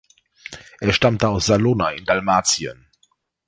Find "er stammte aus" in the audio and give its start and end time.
0.79-1.45